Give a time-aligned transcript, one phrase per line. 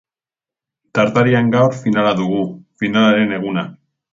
[0.99, 2.41] Tartarian gaur, finala dugu,
[2.83, 3.71] finalaren eguna da.